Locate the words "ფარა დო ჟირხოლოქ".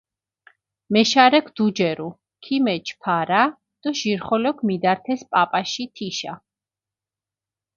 3.01-4.57